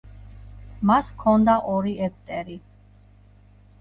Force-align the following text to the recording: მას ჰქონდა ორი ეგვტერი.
მას 0.91 1.11
ჰქონდა 1.17 1.59
ორი 1.75 1.93
ეგვტერი. 2.07 2.59